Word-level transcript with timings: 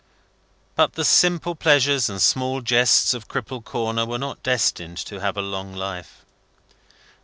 But, 0.75 0.93
the 0.93 1.05
simple 1.05 1.53
pleasures 1.53 2.09
and 2.09 2.19
small 2.19 2.61
jests 2.61 3.13
of 3.13 3.27
Cripple 3.27 3.63
Corner 3.63 4.03
were 4.03 4.17
not 4.17 4.41
destined 4.41 4.97
to 5.05 5.19
have 5.19 5.37
a 5.37 5.43
long 5.43 5.75
life. 5.75 6.25